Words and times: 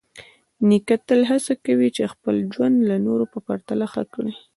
نیکه 0.67 0.95
تل 1.07 1.21
هڅه 1.31 1.53
کوي 1.65 1.89
چې 1.95 2.11
خپل 2.13 2.35
ژوند 2.53 2.75
د 2.89 2.91
نورو 3.05 3.25
په 3.33 3.39
پرتله 3.47 3.85
ښه 3.93 4.03
کړي. 4.13 4.33